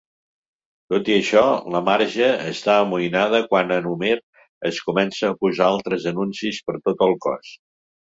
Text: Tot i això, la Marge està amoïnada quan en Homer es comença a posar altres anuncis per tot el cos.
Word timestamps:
Tot 0.93 1.11
i 1.11 1.13
això, 1.17 1.43
la 1.75 1.81
Marge 1.89 2.31
està 2.53 2.79
amoïnada 2.87 3.43
quan 3.53 3.77
en 3.77 3.93
Homer 3.93 4.19
es 4.73 4.83
comença 4.89 5.33
a 5.33 5.39
posar 5.45 5.71
altres 5.71 6.13
anuncis 6.17 6.67
per 6.69 6.81
tot 6.91 7.09
el 7.11 7.19
cos. 7.29 7.59